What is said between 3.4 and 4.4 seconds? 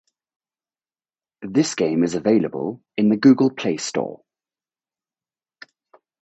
Play Store.